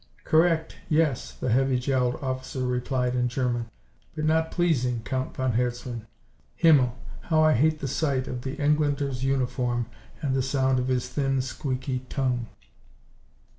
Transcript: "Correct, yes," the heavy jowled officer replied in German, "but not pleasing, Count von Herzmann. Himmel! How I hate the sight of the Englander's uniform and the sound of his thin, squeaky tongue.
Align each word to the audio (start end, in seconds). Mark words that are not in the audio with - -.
"Correct, 0.23 0.77
yes," 0.89 1.31
the 1.31 1.51
heavy 1.51 1.77
jowled 1.77 2.15
officer 2.23 2.65
replied 2.65 3.15
in 3.15 3.27
German, 3.27 3.69
"but 4.15 4.25
not 4.25 4.49
pleasing, 4.49 5.01
Count 5.03 5.35
von 5.35 5.51
Herzmann. 5.51 6.07
Himmel! 6.55 6.97
How 7.25 7.43
I 7.43 7.53
hate 7.53 7.81
the 7.81 7.87
sight 7.87 8.27
of 8.27 8.41
the 8.41 8.55
Englander's 8.55 9.23
uniform 9.23 9.85
and 10.19 10.33
the 10.33 10.41
sound 10.41 10.79
of 10.79 10.87
his 10.87 11.07
thin, 11.07 11.39
squeaky 11.39 11.99
tongue. 12.09 12.47